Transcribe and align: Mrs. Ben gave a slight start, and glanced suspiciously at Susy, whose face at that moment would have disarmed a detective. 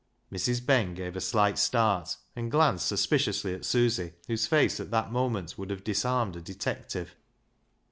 Mrs. 0.33 0.65
Ben 0.65 0.95
gave 0.95 1.15
a 1.15 1.21
slight 1.21 1.59
start, 1.59 2.17
and 2.35 2.49
glanced 2.49 2.87
suspiciously 2.87 3.53
at 3.53 3.65
Susy, 3.65 4.13
whose 4.27 4.47
face 4.47 4.79
at 4.79 4.89
that 4.89 5.11
moment 5.11 5.59
would 5.59 5.69
have 5.69 5.83
disarmed 5.83 6.35
a 6.35 6.41
detective. 6.41 7.15